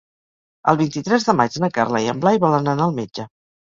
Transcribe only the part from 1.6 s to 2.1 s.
na Carla